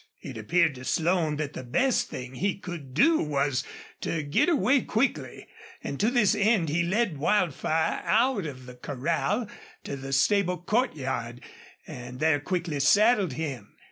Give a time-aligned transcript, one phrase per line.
[0.23, 3.63] It appeared to Slone that the best thing he could do was
[3.99, 5.45] to get away quickly,
[5.83, 9.47] and to this end he led Wildfire out of the corral
[9.83, 11.41] to the stable courtyard,
[11.85, 13.75] and there quickly saddled him.